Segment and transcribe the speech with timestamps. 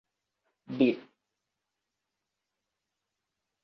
[0.79, 0.97] บิด